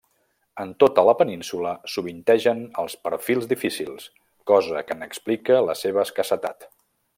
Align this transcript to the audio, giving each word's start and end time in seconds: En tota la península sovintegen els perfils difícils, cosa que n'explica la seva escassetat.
En 0.61 0.69
tota 0.83 1.03
la 1.09 1.13
península 1.19 1.73
sovintegen 1.97 2.63
els 2.85 2.97
perfils 3.09 3.47
difícils, 3.53 4.09
cosa 4.53 4.83
que 4.89 4.99
n'explica 5.03 5.61
la 5.71 5.77
seva 5.85 6.07
escassetat. 6.09 6.69